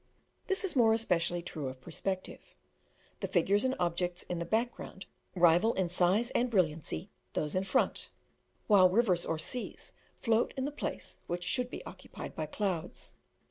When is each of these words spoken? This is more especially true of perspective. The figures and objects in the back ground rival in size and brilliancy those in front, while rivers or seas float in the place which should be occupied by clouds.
This 0.47 0.63
is 0.63 0.75
more 0.75 0.93
especially 0.93 1.43
true 1.43 1.67
of 1.67 1.79
perspective. 1.79 2.55
The 3.19 3.27
figures 3.27 3.63
and 3.63 3.75
objects 3.79 4.23
in 4.23 4.39
the 4.39 4.45
back 4.45 4.73
ground 4.73 5.05
rival 5.35 5.75
in 5.75 5.89
size 5.89 6.31
and 6.31 6.49
brilliancy 6.49 7.11
those 7.33 7.53
in 7.55 7.65
front, 7.65 8.09
while 8.65 8.89
rivers 8.89 9.27
or 9.27 9.37
seas 9.37 9.93
float 10.17 10.55
in 10.57 10.65
the 10.65 10.71
place 10.71 11.19
which 11.27 11.43
should 11.43 11.69
be 11.69 11.85
occupied 11.85 12.35
by 12.35 12.47
clouds. 12.47 13.13